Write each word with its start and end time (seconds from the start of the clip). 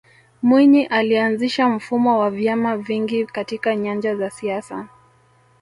mwinyi 0.41 0.85
alianzisha 0.85 1.69
mfumo 1.69 2.19
wa 2.19 2.29
vyama 2.31 2.77
vingi 2.77 3.25
katika 3.25 3.75
nyanja 3.75 4.09
ya 4.13 4.29
siasa 4.29 4.87